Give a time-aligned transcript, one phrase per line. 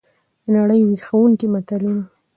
[0.45, 2.03] دنړۍ ویښوونکي متلونه!